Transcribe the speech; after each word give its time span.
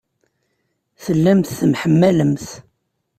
Tellamt 1.03 1.53
temḥemmalemt. 1.59 2.47